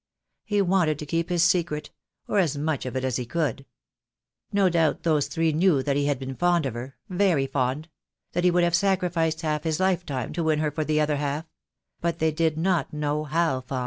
[0.43, 1.91] He wanted to keep his secret,
[2.27, 3.67] or as much of it as he could.
[4.51, 7.87] No doubt those three knew that he had been fond of her, very fond;
[8.31, 11.45] that he would have sacrificed half his lifetime to win her for the other half;
[11.99, 13.79] but they did not know how fond.